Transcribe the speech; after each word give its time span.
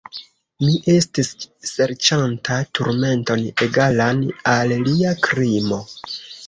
Mi 0.61 0.71
estis 0.93 1.29
serĉanta 1.73 2.59
turmenton 2.79 3.47
egalan 3.69 4.27
al 4.57 4.77
lia 4.91 5.19
krimo. 5.29 5.85